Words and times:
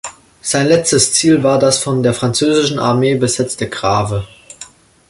Sein 0.41 0.65
letztes 0.65 1.13
Ziel 1.13 1.43
war 1.43 1.59
das 1.59 1.77
von 1.83 2.01
der 2.01 2.15
französischen 2.15 2.79
Armee 2.79 3.13
besetzte 3.13 3.69
Grave. 3.69 4.25